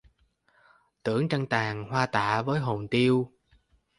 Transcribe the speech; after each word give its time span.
Tưởng 1.03 1.29
trăng 1.29 1.45
tàn, 1.47 1.83
hoa 1.83 2.05
tạ, 2.05 2.41
với 2.41 2.59
hồn 2.59 2.87
tiêu 2.91 3.31